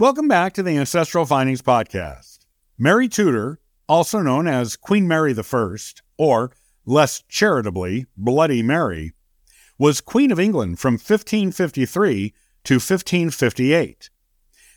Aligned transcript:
Welcome 0.00 0.28
back 0.28 0.52
to 0.52 0.62
the 0.62 0.76
Ancestral 0.76 1.26
Findings 1.26 1.60
Podcast. 1.60 2.46
Mary 2.78 3.08
Tudor, 3.08 3.58
also 3.88 4.20
known 4.20 4.46
as 4.46 4.76
Queen 4.76 5.08
Mary 5.08 5.34
I, 5.36 5.76
or 6.16 6.52
less 6.86 7.24
charitably, 7.28 8.06
Bloody 8.16 8.62
Mary, 8.62 9.12
was 9.76 10.00
Queen 10.00 10.30
of 10.30 10.38
England 10.38 10.78
from 10.78 10.92
1553 10.92 12.32
to 12.62 12.74
1558. 12.74 14.10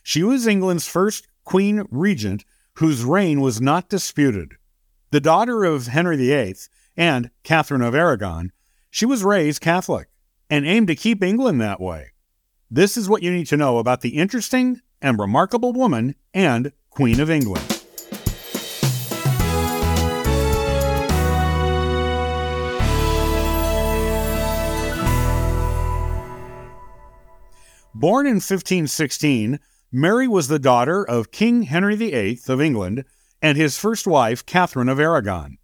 She 0.01 0.23
was 0.23 0.47
England's 0.47 0.87
first 0.87 1.27
queen 1.43 1.83
regnant 1.91 2.43
whose 2.77 3.03
reign 3.03 3.41
was 3.41 3.61
not 3.61 3.89
disputed. 3.89 4.53
The 5.11 5.21
daughter 5.21 5.63
of 5.63 5.85
Henry 5.85 6.17
VIII 6.17 6.55
and 6.97 7.29
Catherine 7.43 7.83
of 7.83 7.93
Aragon, 7.93 8.53
she 8.89 9.05
was 9.05 9.23
raised 9.23 9.61
Catholic 9.61 10.07
and 10.49 10.65
aimed 10.65 10.87
to 10.87 10.95
keep 10.95 11.21
England 11.21 11.61
that 11.61 11.79
way. 11.79 12.13
This 12.71 12.97
is 12.97 13.07
what 13.07 13.21
you 13.21 13.31
need 13.31 13.45
to 13.47 13.57
know 13.57 13.77
about 13.77 14.01
the 14.01 14.17
interesting 14.17 14.81
and 15.01 15.19
remarkable 15.19 15.73
woman 15.73 16.15
and 16.33 16.71
Queen 16.89 17.19
of 17.19 17.29
England. 17.29 17.81
Born 27.93 28.25
in 28.25 28.35
1516, 28.35 29.59
Mary 29.91 30.27
was 30.27 30.47
the 30.47 30.57
daughter 30.57 31.03
of 31.03 31.31
King 31.31 31.63
Henry 31.63 31.95
VIII 31.95 32.39
of 32.47 32.61
England 32.61 33.03
and 33.41 33.57
his 33.57 33.77
first 33.77 34.07
wife, 34.07 34.45
Catherine 34.45 34.89
of 34.89 34.99
Aragon. 34.99 35.57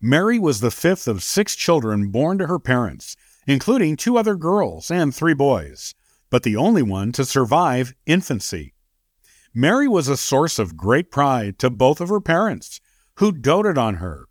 Mary 0.00 0.38
was 0.38 0.60
the 0.60 0.70
fifth 0.70 1.08
of 1.08 1.22
six 1.22 1.54
children 1.54 2.10
born 2.10 2.36
to 2.38 2.46
her 2.46 2.58
parents, 2.58 3.16
including 3.46 3.96
two 3.96 4.18
other 4.18 4.34
girls 4.34 4.90
and 4.90 5.14
three 5.14 5.32
boys 5.32 5.94
but 6.34 6.42
the 6.42 6.56
only 6.56 6.82
one 6.82 7.12
to 7.12 7.24
survive 7.24 7.94
infancy. 8.06 8.74
Mary 9.54 9.86
was 9.86 10.08
a 10.08 10.16
source 10.16 10.58
of 10.58 10.76
great 10.76 11.08
pride 11.08 11.60
to 11.60 11.70
both 11.70 12.00
of 12.00 12.08
her 12.08 12.20
parents, 12.20 12.80
who 13.18 13.30
doted 13.30 13.78
on 13.78 13.94
her. 13.94 14.24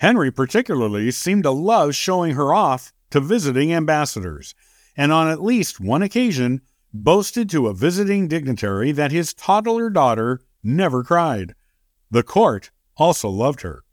Henry 0.00 0.30
particularly 0.30 1.10
seemed 1.10 1.42
to 1.44 1.50
love 1.50 1.94
showing 1.94 2.34
her 2.34 2.52
off 2.52 2.92
to 3.08 3.18
visiting 3.18 3.72
ambassadors, 3.72 4.54
and 4.94 5.10
on 5.10 5.26
at 5.26 5.42
least 5.42 5.80
one 5.80 6.02
occasion 6.02 6.60
boasted 6.92 7.48
to 7.48 7.66
a 7.66 7.72
visiting 7.72 8.28
dignitary 8.28 8.92
that 8.92 9.10
his 9.10 9.32
toddler 9.32 9.88
daughter 9.88 10.38
never 10.62 11.02
cried. 11.02 11.54
The 12.10 12.22
court 12.22 12.70
also 12.98 13.30
loved 13.30 13.62
her. 13.62 13.84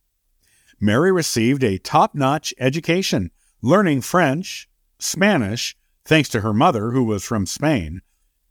Mary 0.77 1.09
received 1.09 1.64
a 1.64 1.77
top 1.77 2.14
notch 2.14 2.53
education, 2.59 3.31
learning 3.61 4.02
French, 4.02 4.67
Spanish, 4.99 5.77
thanks 6.09 6.27
to 6.27 6.41
her 6.41 6.53
mother, 6.53 6.89
who 6.89 7.03
was 7.03 7.23
from 7.23 7.45
Spain, 7.45 8.02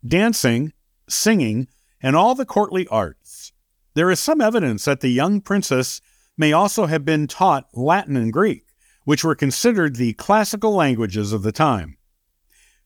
dancing, 0.07 0.73
singing, 1.09 1.67
and 2.01 2.15
all 2.15 2.37
the 2.37 2.47
courtly 2.47 2.87
arts. 2.87 3.53
There 3.95 4.13
is 4.13 4.21
some 4.21 4.41
evidence 4.41 4.85
that 4.85 5.01
the 5.01 5.09
young 5.09 5.41
princess 5.41 6.01
may 6.37 6.53
also 6.53 6.87
have 6.87 7.05
been 7.05 7.27
taught 7.27 7.67
Latin 7.75 8.17
and 8.17 8.33
Greek, 8.33 8.63
which 9.05 9.25
were 9.25 9.35
considered 9.35 9.97
the 9.97 10.13
classical 10.13 10.73
languages 10.73 11.33
of 11.33 11.43
the 11.43 11.51
time. 11.51 11.99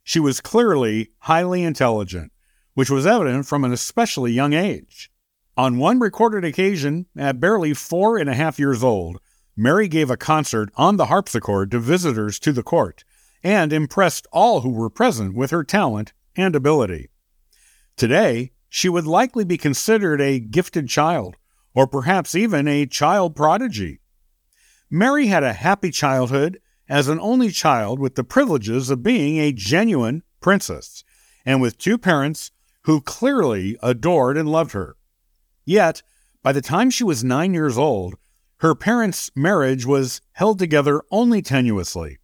She 0.03 0.19
was 0.19 0.41
clearly 0.41 1.11
highly 1.19 1.63
intelligent, 1.65 2.33
which 2.73 2.89
was 2.89 3.07
evident 3.07 3.47
from 3.47 3.65
an 3.65 3.73
especially 3.73 4.33
young 4.33 4.55
age. 4.55 5.11
On 5.55 5.77
one 5.77 6.01
recorded 6.01 6.47
occasion, 6.47 7.05
at 7.15 7.39
barely 7.39 7.75
four 7.75 8.17
and 8.17 8.31
a 8.31 8.35
half 8.35 8.59
years 8.59 8.83
old, 8.83 9.21
Mary 9.55 9.87
gave 9.87 10.11
a 10.11 10.17
concert 10.17 10.71
on 10.77 10.97
the 10.97 11.07
harpsichord 11.07 11.71
to 11.73 11.79
visitors 11.79 12.39
to 12.39 12.53
the 12.53 12.63
court, 12.63 13.05
and 13.43 13.73
impressed 13.73 14.27
all 14.33 14.61
who 14.61 14.71
were 14.71 14.91
present 14.91 15.35
with 15.35 15.51
her 15.51 15.65
talent 15.65 16.13
and 16.37 16.55
ability. 16.55 17.11
Today, 17.97 18.53
she 18.69 18.89
would 18.89 19.07
likely 19.07 19.45
be 19.45 19.59
considered 19.59 20.21
a 20.21 20.41
gifted 20.41 20.89
child, 20.89 21.37
or 21.75 21.87
perhaps 21.87 22.35
even 22.35 22.67
a 22.67 22.87
child 22.87 23.37
prodigy. 23.37 24.01
Mary 24.91 25.27
had 25.27 25.43
a 25.43 25.53
happy 25.53 25.91
childhood 25.91 26.61
as 26.89 27.09
an 27.09 27.19
only 27.21 27.51
child 27.51 27.99
with 27.99 28.15
the 28.15 28.25
privileges 28.25 28.91
of 28.91 29.03
being 29.03 29.39
a 29.39 29.53
genuine 29.53 30.23
princess, 30.41 31.05
and 31.45 31.61
with 31.61 31.79
two 31.79 31.99
parents 31.99 32.51
who 32.83 33.01
clearly 33.01 33.77
adored 33.83 34.37
and 34.37 34.49
loved 34.49 34.73
her. 34.73 34.97
Yet, 35.65 36.03
by 36.43 36.53
the 36.53 36.61
time 36.61 36.91
she 36.91 37.05
was 37.05 37.23
nine 37.23 37.55
years 37.55 37.79
old, 37.79 38.17
her 38.59 38.75
parents' 38.75 39.31
marriage 39.35 39.87
was 39.87 40.21
held 40.33 40.59
together 40.59 41.03
only 41.11 41.43
tenuously. 41.43 42.19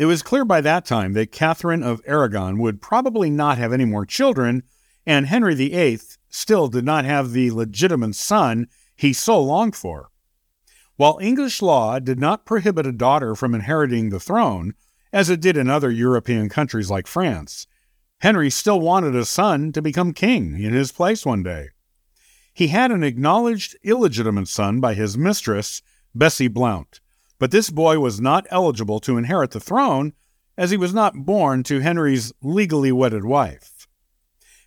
It 0.00 0.06
was 0.06 0.22
clear 0.22 0.46
by 0.46 0.62
that 0.62 0.86
time 0.86 1.12
that 1.12 1.30
Catherine 1.30 1.82
of 1.82 2.00
Aragon 2.06 2.56
would 2.56 2.80
probably 2.80 3.28
not 3.28 3.58
have 3.58 3.70
any 3.70 3.84
more 3.84 4.06
children, 4.06 4.62
and 5.04 5.26
Henry 5.26 5.54
VIII 5.54 6.00
still 6.30 6.68
did 6.68 6.86
not 6.86 7.04
have 7.04 7.32
the 7.32 7.50
legitimate 7.50 8.14
son 8.14 8.68
he 8.96 9.12
so 9.12 9.38
longed 9.38 9.76
for. 9.76 10.08
While 10.96 11.18
English 11.20 11.60
law 11.60 11.98
did 11.98 12.18
not 12.18 12.46
prohibit 12.46 12.86
a 12.86 12.92
daughter 12.92 13.34
from 13.34 13.54
inheriting 13.54 14.08
the 14.08 14.18
throne, 14.18 14.72
as 15.12 15.28
it 15.28 15.42
did 15.42 15.58
in 15.58 15.68
other 15.68 15.90
European 15.90 16.48
countries 16.48 16.88
like 16.88 17.06
France, 17.06 17.66
Henry 18.20 18.48
still 18.48 18.80
wanted 18.80 19.14
a 19.14 19.26
son 19.26 19.70
to 19.72 19.82
become 19.82 20.14
king 20.14 20.58
in 20.58 20.72
his 20.72 20.92
place 20.92 21.26
one 21.26 21.42
day. 21.42 21.68
He 22.54 22.68
had 22.68 22.90
an 22.90 23.04
acknowledged 23.04 23.76
illegitimate 23.82 24.48
son 24.48 24.80
by 24.80 24.94
his 24.94 25.18
mistress, 25.18 25.82
Bessie 26.14 26.48
Blount, 26.48 26.99
but 27.40 27.50
this 27.50 27.70
boy 27.70 27.98
was 27.98 28.20
not 28.20 28.46
eligible 28.50 29.00
to 29.00 29.16
inherit 29.16 29.50
the 29.52 29.58
throne, 29.58 30.12
as 30.58 30.70
he 30.70 30.76
was 30.76 30.92
not 30.92 31.24
born 31.24 31.62
to 31.62 31.80
Henry's 31.80 32.32
legally 32.42 32.92
wedded 32.92 33.24
wife. 33.24 33.88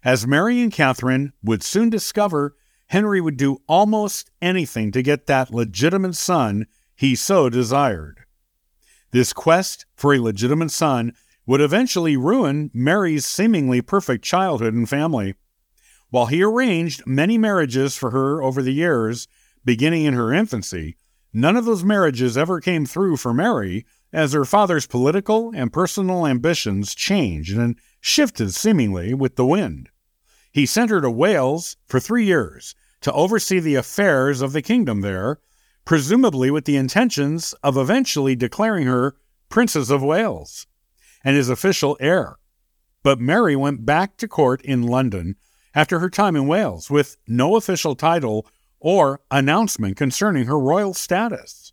As 0.03 0.27
Mary 0.27 0.59
and 0.59 0.73
Catherine 0.73 1.33
would 1.43 1.61
soon 1.61 1.91
discover, 1.91 2.55
Henry 2.87 3.21
would 3.21 3.37
do 3.37 3.61
almost 3.67 4.31
anything 4.41 4.91
to 4.91 5.03
get 5.03 5.27
that 5.27 5.53
legitimate 5.53 6.15
son 6.15 6.65
he 6.95 7.15
so 7.15 7.47
desired. 7.47 8.25
This 9.11 9.33
quest 9.33 9.85
for 9.95 10.15
a 10.15 10.19
legitimate 10.19 10.71
son 10.71 11.13
would 11.45 11.61
eventually 11.61 12.17
ruin 12.17 12.71
Mary's 12.73 13.23
seemingly 13.23 13.81
perfect 13.81 14.25
childhood 14.25 14.73
and 14.73 14.89
family. 14.89 15.35
While 16.09 16.25
he 16.25 16.41
arranged 16.41 17.05
many 17.05 17.37
marriages 17.37 17.95
for 17.95 18.09
her 18.09 18.41
over 18.41 18.63
the 18.63 18.73
years, 18.73 19.27
beginning 19.63 20.05
in 20.05 20.15
her 20.15 20.33
infancy, 20.33 20.97
None 21.33 21.57
of 21.57 21.65
those 21.65 21.83
marriages 21.83 22.37
ever 22.37 22.61
came 22.61 22.85
through 22.85 23.17
for 23.17 23.33
Mary, 23.33 23.85
as 24.13 24.33
her 24.33 24.45
father's 24.45 24.85
political 24.85 25.51
and 25.55 25.73
personal 25.73 26.27
ambitions 26.27 26.93
changed 26.93 27.57
and 27.57 27.75
shifted 27.99 28.53
seemingly 28.53 29.15
with 29.15 29.35
the 29.35 29.45
wind. 29.45 29.89
He 30.51 30.67
sent 30.67 30.91
her 30.91 31.01
to 31.01 31.09
Wales 31.09 31.77
for 31.87 31.99
three 31.99 32.25
years 32.25 32.75
to 33.01 33.11
oversee 33.11 33.59
the 33.59 33.73
affairs 33.73 34.41
of 34.41 34.53
the 34.53 34.61
kingdom 34.61 35.01
there, 35.01 35.39
presumably 35.83 36.51
with 36.51 36.65
the 36.65 36.77
intentions 36.77 37.53
of 37.63 37.75
eventually 37.75 38.35
declaring 38.35 38.85
her 38.85 39.15
Princess 39.49 39.89
of 39.89 40.03
Wales 40.03 40.67
and 41.23 41.35
his 41.35 41.49
official 41.49 41.97
heir. 41.99 42.37
But 43.01 43.19
Mary 43.19 43.55
went 43.55 43.85
back 43.85 44.17
to 44.17 44.27
court 44.27 44.61
in 44.61 44.83
London 44.83 45.35
after 45.73 45.99
her 45.99 46.09
time 46.09 46.35
in 46.35 46.47
Wales 46.47 46.91
with 46.91 47.17
no 47.27 47.55
official 47.55 47.95
title 47.95 48.45
or 48.83 49.21
announcement 49.31 49.95
concerning 49.95 50.45
her 50.45 50.59
royal 50.59 50.93
status. 50.93 51.71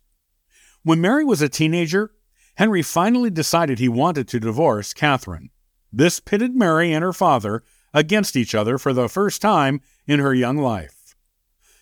When 0.83 1.01
Mary 1.01 1.25
was 1.25 1.41
a 1.41 1.49
teenager, 1.49 2.11
Henry 2.55 2.81
finally 2.81 3.29
decided 3.29 3.77
he 3.77 3.89
wanted 3.89 4.29
to 4.29 4.39
divorce 4.39 4.93
Catherine. 4.93 5.49
This 5.91 6.21
pitted 6.21 6.55
Mary 6.55 6.93
and 6.93 7.03
her 7.03 7.11
father 7.11 7.63
against 7.93 8.37
each 8.37 8.55
other 8.55 8.77
for 8.77 8.93
the 8.93 9.09
first 9.09 9.41
time 9.41 9.81
in 10.07 10.19
her 10.19 10.33
young 10.33 10.57
life. 10.57 11.13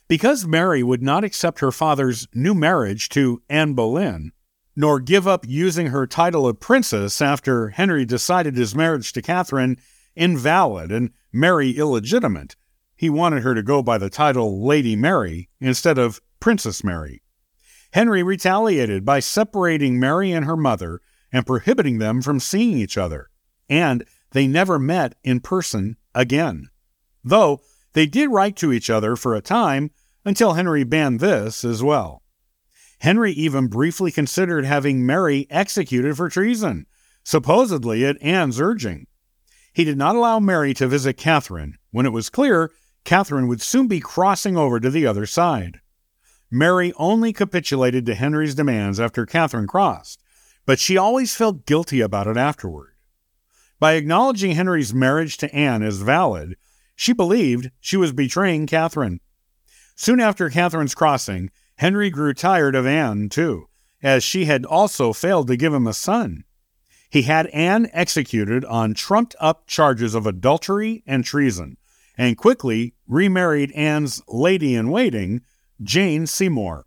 Because 0.07 0.47
Mary 0.47 0.81
would 0.81 1.03
not 1.03 1.23
accept 1.23 1.59
her 1.59 1.71
father's 1.71 2.27
new 2.33 2.55
marriage 2.55 3.07
to 3.09 3.43
Anne 3.47 3.75
Boleyn, 3.75 4.31
nor 4.75 4.99
give 4.99 5.27
up 5.27 5.45
using 5.47 5.87
her 5.87 6.07
title 6.07 6.47
of 6.47 6.59
princess 6.59 7.21
after 7.21 7.69
Henry 7.69 8.03
decided 8.03 8.57
his 8.57 8.73
marriage 8.73 9.13
to 9.13 9.21
Catherine 9.21 9.77
invalid 10.15 10.91
and 10.91 11.11
Mary 11.31 11.71
illegitimate, 11.71 12.55
he 12.99 13.09
wanted 13.09 13.43
her 13.43 13.55
to 13.55 13.63
go 13.63 13.81
by 13.81 13.97
the 13.97 14.09
title 14.09 14.61
Lady 14.61 14.93
Mary 14.93 15.47
instead 15.61 15.97
of 15.97 16.19
Princess 16.41 16.83
Mary. 16.83 17.21
Henry 17.93 18.21
retaliated 18.21 19.05
by 19.05 19.21
separating 19.21 19.97
Mary 19.97 20.33
and 20.33 20.43
her 20.43 20.57
mother 20.57 20.99
and 21.31 21.45
prohibiting 21.45 21.99
them 21.99 22.21
from 22.21 22.41
seeing 22.41 22.77
each 22.77 22.97
other, 22.97 23.29
and 23.69 24.03
they 24.31 24.47
never 24.47 24.77
met 24.77 25.15
in 25.23 25.39
person 25.39 25.95
again. 26.13 26.67
Though 27.23 27.61
they 27.93 28.05
did 28.05 28.31
write 28.31 28.57
to 28.57 28.73
each 28.73 28.89
other 28.89 29.15
for 29.15 29.33
a 29.33 29.39
time 29.41 29.91
until 30.25 30.55
Henry 30.55 30.83
banned 30.83 31.21
this 31.21 31.63
as 31.63 31.81
well. 31.81 32.21
Henry 32.99 33.31
even 33.31 33.67
briefly 33.67 34.11
considered 34.11 34.65
having 34.65 35.05
Mary 35.05 35.47
executed 35.49 36.17
for 36.17 36.27
treason, 36.27 36.85
supposedly 37.23 38.03
at 38.05 38.21
Anne's 38.21 38.59
urging. 38.59 39.07
He 39.71 39.85
did 39.85 39.97
not 39.97 40.17
allow 40.17 40.41
Mary 40.41 40.73
to 40.73 40.85
visit 40.85 41.13
Catherine 41.13 41.77
when 41.91 42.05
it 42.05 42.11
was 42.11 42.29
clear 42.29 42.69
Catherine 43.03 43.47
would 43.47 43.61
soon 43.61 43.87
be 43.87 43.99
crossing 43.99 44.57
over 44.57 44.79
to 44.79 44.89
the 44.89 45.05
other 45.05 45.25
side. 45.25 45.81
Mary 46.51 46.93
only 46.97 47.31
capitulated 47.31 48.05
to 48.05 48.15
Henry's 48.15 48.55
demands 48.55 48.99
after 48.99 49.25
Catherine 49.25 49.67
crossed, 49.67 50.21
but 50.65 50.79
she 50.79 50.97
always 50.97 51.35
felt 51.35 51.65
guilty 51.65 52.01
about 52.01 52.27
it 52.27 52.37
afterward. 52.37 52.93
By 53.79 53.93
acknowledging 53.93 54.51
Henry's 54.51 54.93
marriage 54.93 55.37
to 55.37 55.53
Anne 55.55 55.83
as 55.83 56.01
valid, 56.01 56.57
she 56.95 57.13
believed 57.13 57.71
she 57.79 57.97
was 57.97 58.11
betraying 58.11 58.67
Catherine. 58.67 59.21
Soon 59.95 60.19
after 60.19 60.49
Catherine's 60.49 60.95
crossing, 60.95 61.49
Henry 61.77 62.09
grew 62.09 62.33
tired 62.33 62.75
of 62.75 62.85
Anne, 62.85 63.29
too, 63.29 63.69
as 64.03 64.23
she 64.23 64.45
had 64.45 64.65
also 64.65 65.13
failed 65.13 65.47
to 65.47 65.55
give 65.55 65.73
him 65.73 65.87
a 65.87 65.93
son. 65.93 66.43
He 67.09 67.21
had 67.23 67.47
Anne 67.47 67.89
executed 67.93 68.65
on 68.65 68.93
trumped 68.93 69.35
up 69.39 69.65
charges 69.65 70.13
of 70.13 70.27
adultery 70.27 71.03
and 71.07 71.23
treason, 71.23 71.77
and 72.19 72.35
quickly 72.37 72.93
remarried 73.07 73.71
Anne's 73.71 74.21
lady 74.27 74.75
in 74.75 74.91
waiting, 74.91 75.41
Jane 75.81 76.27
Seymour. 76.27 76.85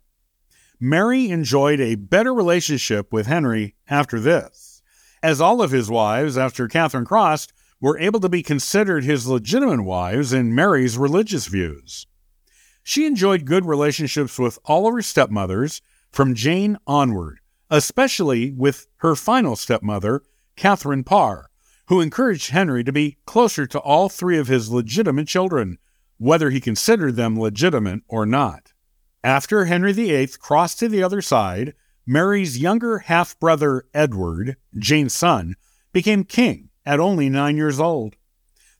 Mary 0.79 1.31
enjoyed 1.31 1.79
a 1.79 1.95
better 1.95 2.31
relationship 2.31 3.11
with 3.11 3.25
Henry 3.25 3.75
after 3.89 4.19
this, 4.19 4.83
as 5.23 5.41
all 5.41 5.59
of 5.59 5.71
his 5.71 5.89
wives 5.89 6.37
after 6.37 6.67
Catherine 6.67 7.03
crossed 7.03 7.51
were 7.81 7.97
able 7.97 8.19
to 8.19 8.29
be 8.29 8.43
considered 8.43 9.03
his 9.03 9.25
legitimate 9.25 9.81
wives 9.81 10.33
in 10.33 10.53
Mary's 10.53 10.99
religious 10.99 11.47
views. 11.47 12.05
She 12.83 13.07
enjoyed 13.07 13.45
good 13.45 13.65
relationships 13.65 14.37
with 14.37 14.59
all 14.65 14.87
of 14.87 14.93
her 14.93 15.01
stepmothers 15.01 15.81
from 16.11 16.35
Jane 16.35 16.77
onward, 16.85 17.39
especially 17.71 18.51
with 18.51 18.85
her 18.97 19.15
final 19.15 19.55
stepmother, 19.55 20.21
Catherine 20.55 21.03
Parr, 21.03 21.49
who 21.87 22.01
encouraged 22.01 22.51
Henry 22.51 22.83
to 22.83 22.91
be 22.91 23.17
closer 23.25 23.65
to 23.67 23.79
all 23.79 24.09
three 24.09 24.37
of 24.37 24.47
his 24.47 24.69
legitimate 24.69 25.27
children, 25.27 25.77
whether 26.17 26.49
he 26.49 26.61
considered 26.61 27.15
them 27.15 27.39
legitimate 27.39 28.01
or 28.07 28.25
not. 28.25 28.73
After 29.23 29.65
Henry 29.65 29.93
VIII 29.93 30.27
crossed 30.39 30.79
to 30.79 30.89
the 30.89 31.03
other 31.03 31.21
side, 31.21 31.73
Mary's 32.05 32.57
younger 32.57 32.99
half 32.99 33.39
brother 33.39 33.85
Edward, 33.93 34.57
Jane's 34.77 35.13
son, 35.13 35.55
became 35.93 36.23
king 36.23 36.69
at 36.85 36.99
only 36.99 37.29
nine 37.29 37.55
years 37.55 37.79
old. 37.79 38.15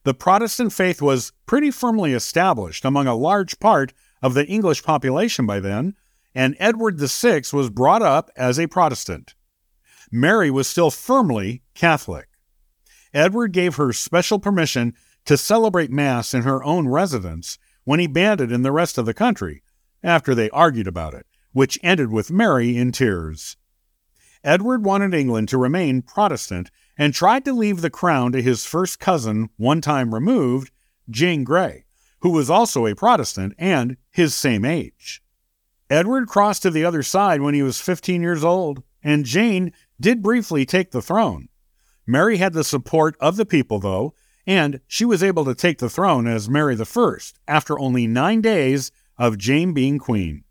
The 0.04 0.12
Protestant 0.12 0.72
faith 0.72 1.00
was 1.00 1.32
pretty 1.46 1.70
firmly 1.70 2.12
established 2.12 2.84
among 2.84 3.06
a 3.06 3.14
large 3.14 3.58
part 3.58 3.94
of 4.20 4.34
the 4.34 4.46
English 4.46 4.82
population 4.82 5.46
by 5.46 5.60
then, 5.60 5.94
and 6.34 6.56
Edward 6.58 6.98
VI 6.98 7.42
was 7.52 7.70
brought 7.70 8.02
up 8.02 8.30
as 8.36 8.58
a 8.58 8.66
Protestant. 8.66 9.34
Mary 10.10 10.50
was 10.50 10.68
still 10.68 10.90
firmly 10.90 11.62
Catholic. 11.74 12.28
Edward 13.14 13.52
gave 13.52 13.76
her 13.76 13.92
special 13.92 14.40
permission 14.40 14.92
to 15.24 15.36
celebrate 15.36 15.90
Mass 15.90 16.34
in 16.34 16.42
her 16.42 16.62
own 16.64 16.88
residence 16.88 17.56
when 17.84 18.00
he 18.00 18.06
banned 18.06 18.40
it 18.40 18.52
in 18.52 18.62
the 18.62 18.72
rest 18.72 18.98
of 18.98 19.06
the 19.06 19.14
country, 19.14 19.62
after 20.02 20.34
they 20.34 20.50
argued 20.50 20.88
about 20.88 21.14
it, 21.14 21.26
which 21.52 21.78
ended 21.82 22.10
with 22.10 22.30
Mary 22.30 22.76
in 22.76 22.92
tears. 22.92 23.56
Edward 24.42 24.84
wanted 24.84 25.14
England 25.14 25.48
to 25.48 25.56
remain 25.56 26.02
Protestant 26.02 26.70
and 26.98 27.14
tried 27.14 27.44
to 27.44 27.52
leave 27.52 27.80
the 27.80 27.90
crown 27.90 28.32
to 28.32 28.42
his 28.42 28.66
first 28.66 28.98
cousin, 28.98 29.48
one 29.56 29.80
time 29.80 30.14
removed, 30.14 30.70
Jane 31.08 31.44
Grey, 31.44 31.86
who 32.20 32.30
was 32.30 32.50
also 32.50 32.86
a 32.86 32.94
Protestant 32.94 33.54
and 33.58 33.96
his 34.10 34.34
same 34.34 34.64
age. 34.64 35.22
Edward 35.88 36.28
crossed 36.28 36.62
to 36.62 36.70
the 36.70 36.84
other 36.84 37.02
side 37.02 37.40
when 37.40 37.54
he 37.54 37.62
was 37.62 37.80
15 37.80 38.22
years 38.22 38.44
old, 38.44 38.82
and 39.02 39.24
Jane 39.24 39.72
did 40.00 40.22
briefly 40.22 40.66
take 40.66 40.90
the 40.90 41.02
throne. 41.02 41.48
Mary 42.06 42.36
had 42.36 42.52
the 42.52 42.64
support 42.64 43.16
of 43.20 43.36
the 43.36 43.46
people, 43.46 43.78
though, 43.78 44.14
and 44.46 44.80
she 44.86 45.04
was 45.04 45.22
able 45.22 45.44
to 45.44 45.54
take 45.54 45.78
the 45.78 45.88
throne 45.88 46.26
as 46.26 46.48
Mary 46.50 46.76
I 46.76 47.16
after 47.48 47.78
only 47.78 48.06
nine 48.06 48.40
days 48.40 48.90
of 49.16 49.38
Jane 49.38 49.72
being 49.72 49.98
queen. 49.98 50.44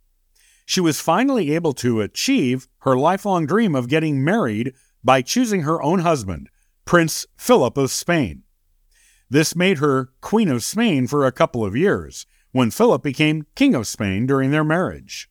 She 0.65 0.81
was 0.81 1.00
finally 1.00 1.53
able 1.53 1.73
to 1.73 2.01
achieve 2.01 2.67
her 2.79 2.97
lifelong 2.97 3.45
dream 3.45 3.75
of 3.75 3.89
getting 3.89 4.23
married 4.23 4.73
by 5.03 5.21
choosing 5.21 5.61
her 5.61 5.81
own 5.81 6.00
husband, 6.00 6.50
Prince 6.85 7.25
Philip 7.38 7.77
of 7.77 7.91
Spain. 7.91 8.44
This 9.29 9.56
made 9.56 9.79
her 9.79 10.11
Queen 10.21 10.49
of 10.49 10.63
Spain 10.63 11.07
for 11.07 11.25
a 11.25 11.31
couple 11.31 11.65
of 11.65 11.75
years, 11.75 12.25
when 12.51 12.71
Philip 12.71 13.03
became 13.03 13.47
King 13.56 13.75
of 13.75 13.88
Spain 13.88 14.25
during 14.25 14.51
their 14.51 14.63
marriage. 14.63 15.29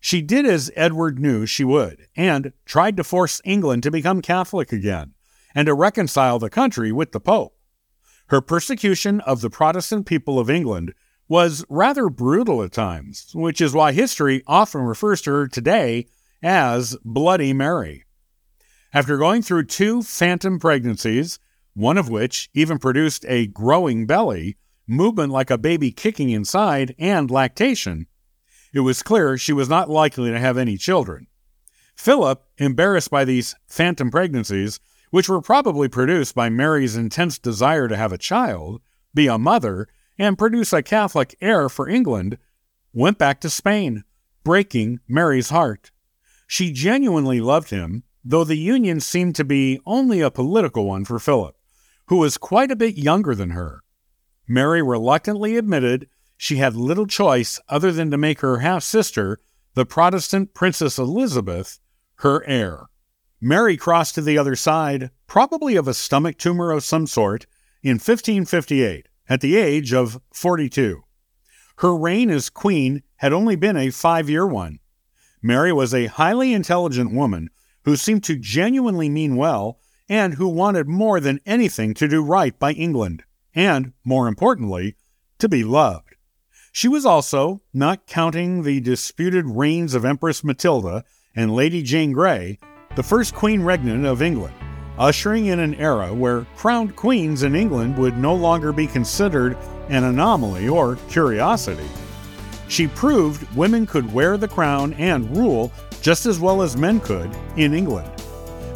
She 0.00 0.22
did 0.22 0.46
as 0.46 0.70
Edward 0.76 1.18
knew 1.18 1.44
she 1.44 1.64
would, 1.64 2.06
and 2.16 2.52
tried 2.64 2.96
to 2.96 3.04
force 3.04 3.42
England 3.44 3.82
to 3.82 3.90
become 3.90 4.22
Catholic 4.22 4.72
again, 4.72 5.14
and 5.56 5.66
to 5.66 5.74
reconcile 5.74 6.38
the 6.38 6.50
country 6.50 6.92
with 6.92 7.12
the 7.12 7.18
Pope. 7.18 7.56
Her 8.28 8.42
persecution 8.42 9.20
of 9.22 9.40
the 9.40 9.48
Protestant 9.48 10.04
people 10.04 10.38
of 10.38 10.50
England 10.50 10.92
was 11.28 11.64
rather 11.70 12.10
brutal 12.10 12.62
at 12.62 12.72
times, 12.72 13.30
which 13.34 13.60
is 13.60 13.72
why 13.72 13.92
history 13.92 14.42
often 14.46 14.82
refers 14.82 15.22
to 15.22 15.32
her 15.32 15.48
today 15.48 16.06
as 16.42 16.96
Bloody 17.04 17.54
Mary. 17.54 18.04
After 18.92 19.16
going 19.16 19.40
through 19.40 19.64
two 19.64 20.02
phantom 20.02 20.60
pregnancies, 20.60 21.38
one 21.72 21.96
of 21.96 22.10
which 22.10 22.50
even 22.52 22.78
produced 22.78 23.24
a 23.26 23.46
growing 23.46 24.06
belly, 24.06 24.58
movement 24.86 25.32
like 25.32 25.50
a 25.50 25.58
baby 25.58 25.90
kicking 25.90 26.28
inside, 26.30 26.94
and 26.98 27.30
lactation, 27.30 28.06
it 28.74 28.80
was 28.80 29.02
clear 29.02 29.38
she 29.38 29.54
was 29.54 29.70
not 29.70 29.88
likely 29.88 30.30
to 30.30 30.38
have 30.38 30.58
any 30.58 30.76
children. 30.76 31.26
Philip, 31.96 32.44
embarrassed 32.58 33.10
by 33.10 33.24
these 33.24 33.54
phantom 33.66 34.10
pregnancies, 34.10 34.80
which 35.10 35.28
were 35.28 35.40
probably 35.40 35.88
produced 35.88 36.34
by 36.34 36.48
Mary's 36.48 36.96
intense 36.96 37.38
desire 37.38 37.88
to 37.88 37.96
have 37.96 38.12
a 38.12 38.18
child, 38.18 38.80
be 39.14 39.26
a 39.26 39.38
mother, 39.38 39.88
and 40.18 40.38
produce 40.38 40.72
a 40.72 40.82
Catholic 40.82 41.36
heir 41.40 41.68
for 41.68 41.88
England, 41.88 42.38
went 42.92 43.18
back 43.18 43.40
to 43.40 43.50
Spain, 43.50 44.04
breaking 44.44 45.00
Mary's 45.08 45.50
heart. 45.50 45.90
She 46.46 46.72
genuinely 46.72 47.40
loved 47.40 47.70
him, 47.70 48.04
though 48.24 48.44
the 48.44 48.58
union 48.58 49.00
seemed 49.00 49.34
to 49.36 49.44
be 49.44 49.80
only 49.86 50.20
a 50.20 50.30
political 50.30 50.86
one 50.86 51.04
for 51.04 51.18
Philip, 51.18 51.56
who 52.06 52.16
was 52.16 52.38
quite 52.38 52.70
a 52.70 52.76
bit 52.76 52.96
younger 52.96 53.34
than 53.34 53.50
her. 53.50 53.82
Mary 54.48 54.82
reluctantly 54.82 55.56
admitted 55.56 56.08
she 56.36 56.56
had 56.56 56.76
little 56.76 57.06
choice 57.06 57.60
other 57.68 57.90
than 57.90 58.10
to 58.10 58.18
make 58.18 58.40
her 58.40 58.58
half 58.58 58.82
sister, 58.82 59.38
the 59.74 59.86
Protestant 59.86 60.54
Princess 60.54 60.98
Elizabeth, 60.98 61.78
her 62.16 62.44
heir. 62.46 62.88
Mary 63.46 63.76
crossed 63.76 64.16
to 64.16 64.20
the 64.20 64.36
other 64.36 64.56
side, 64.56 65.08
probably 65.28 65.76
of 65.76 65.86
a 65.86 65.94
stomach 65.94 66.36
tumor 66.36 66.72
of 66.72 66.82
some 66.82 67.06
sort, 67.06 67.46
in 67.80 67.92
1558, 67.92 69.06
at 69.28 69.40
the 69.40 69.56
age 69.56 69.92
of 69.94 70.20
42. 70.34 71.04
Her 71.76 71.96
reign 71.96 72.28
as 72.28 72.50
queen 72.50 73.04
had 73.18 73.32
only 73.32 73.54
been 73.54 73.76
a 73.76 73.90
five 73.90 74.28
year 74.28 74.44
one. 74.44 74.80
Mary 75.40 75.72
was 75.72 75.94
a 75.94 76.06
highly 76.06 76.52
intelligent 76.52 77.12
woman 77.12 77.48
who 77.84 77.94
seemed 77.94 78.24
to 78.24 78.36
genuinely 78.36 79.08
mean 79.08 79.36
well 79.36 79.78
and 80.08 80.34
who 80.34 80.48
wanted 80.48 80.88
more 80.88 81.20
than 81.20 81.38
anything 81.46 81.94
to 81.94 82.08
do 82.08 82.24
right 82.24 82.58
by 82.58 82.72
England, 82.72 83.22
and, 83.54 83.92
more 84.02 84.26
importantly, 84.26 84.96
to 85.38 85.48
be 85.48 85.62
loved. 85.62 86.16
She 86.72 86.88
was 86.88 87.06
also, 87.06 87.62
not 87.72 88.08
counting 88.08 88.64
the 88.64 88.80
disputed 88.80 89.46
reigns 89.46 89.94
of 89.94 90.04
Empress 90.04 90.42
Matilda 90.42 91.04
and 91.36 91.54
Lady 91.54 91.84
Jane 91.84 92.10
Grey, 92.10 92.58
the 92.96 93.02
first 93.02 93.34
Queen 93.34 93.60
Regnant 93.60 94.06
of 94.06 94.22
England, 94.22 94.54
ushering 94.98 95.46
in 95.46 95.60
an 95.60 95.74
era 95.74 96.12
where 96.12 96.46
crowned 96.56 96.96
queens 96.96 97.42
in 97.42 97.54
England 97.54 97.96
would 97.98 98.16
no 98.16 98.34
longer 98.34 98.72
be 98.72 98.86
considered 98.86 99.56
an 99.90 100.04
anomaly 100.04 100.66
or 100.66 100.96
curiosity. 101.10 101.86
She 102.68 102.88
proved 102.88 103.46
women 103.54 103.86
could 103.86 104.12
wear 104.12 104.38
the 104.38 104.48
crown 104.48 104.94
and 104.94 105.36
rule 105.36 105.70
just 106.00 106.24
as 106.24 106.40
well 106.40 106.62
as 106.62 106.76
men 106.76 106.98
could 107.00 107.30
in 107.56 107.74
England. 107.74 108.10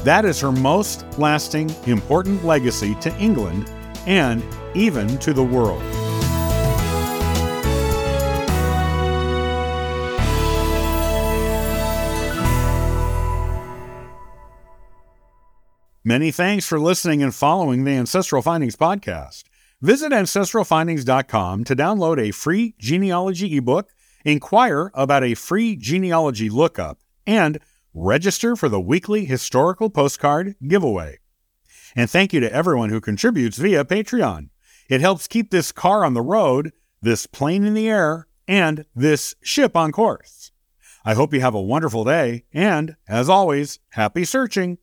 That 0.00 0.27
is 0.27 0.39
her 0.41 0.53
most 0.53 1.05
lasting, 1.19 1.75
important 1.87 2.45
legacy 2.45 2.95
to 2.97 3.17
England 3.19 3.73
and 4.07 4.45
even 4.75 5.19
to 5.19 5.33
the 5.33 5.43
world. 5.43 5.83
Many 16.02 16.30
thanks 16.30 16.64
for 16.66 16.80
listening 16.80 17.23
and 17.23 17.35
following 17.35 17.85
the 17.85 17.90
Ancestral 17.90 18.40
Findings 18.40 18.75
podcast. 18.75 19.45
Visit 19.83 20.12
ancestralfindings.com 20.12 21.64
to 21.64 21.76
download 21.76 22.19
a 22.19 22.30
free 22.30 22.75
genealogy 22.78 23.54
ebook, 23.59 23.90
inquire 24.25 24.90
about 24.95 25.25
a 25.25 25.35
free 25.35 25.76
genealogy 25.76 26.49
lookup, 26.49 27.00
and 27.26 27.61
register 27.92 28.57
for 28.57 28.71
the 28.71 28.80
weekly 28.80 29.26
historical 29.26 29.90
postcard 29.90 30.54
giveaway. 30.66 31.19
And 31.95 32.09
thank 32.09 32.33
you 32.33 32.40
to 32.40 32.50
everyone 32.50 32.88
who 32.88 33.02
contributes 33.02 33.59
via 33.59 33.85
Patreon. 33.85 34.49
It 34.88 35.02
helps 35.02 35.28
keep 35.28 35.50
this 35.50 35.71
car 35.71 36.02
on 36.07 36.14
the 36.14 36.23
road, 36.23 36.73
this 37.02 37.26
plane 37.26 37.64
in 37.64 37.75
the 37.75 37.90
air, 37.90 38.26
and 38.49 38.87
this 38.95 39.35
ship 39.42 39.76
on 39.76 39.92
course. 39.92 40.50
I 41.04 41.12
hope 41.12 41.35
you 41.35 41.42
have 41.42 41.54
a 41.54 41.61
wonderful 41.61 42.04
day, 42.04 42.45
and 42.54 42.97
as 43.07 43.28
always, 43.28 43.80
happy 43.90 44.25
searching. 44.25 44.78